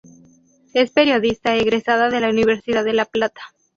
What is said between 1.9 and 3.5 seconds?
de la Universidad de La Plata.